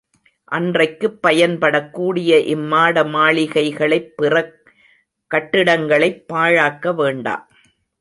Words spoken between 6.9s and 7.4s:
வேண்டா.